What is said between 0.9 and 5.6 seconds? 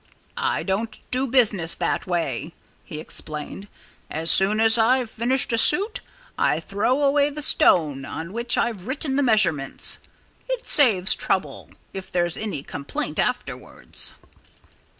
do business that way," he explained. "As soon as I've finished a